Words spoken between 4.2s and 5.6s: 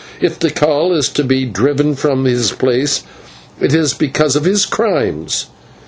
of his crimes."